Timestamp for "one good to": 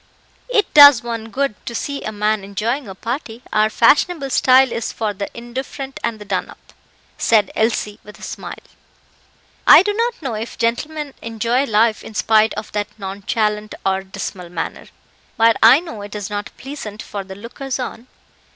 1.03-1.75